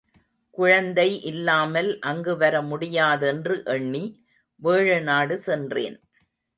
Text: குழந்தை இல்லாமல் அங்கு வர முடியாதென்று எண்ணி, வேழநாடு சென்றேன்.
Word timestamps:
குழந்தை 0.57 1.05
இல்லாமல் 1.21 1.99
அங்கு 1.99 2.37
வர 2.37 2.61
முடியாதென்று 2.61 3.57
எண்ணி, 3.65 4.03
வேழநாடு 4.61 5.35
சென்றேன். 5.47 5.97